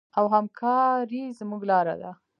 او 0.17 0.25
همکاري 0.35 1.21
زموږ 1.39 1.61
لاره 1.71 1.95
ده. 2.01 2.11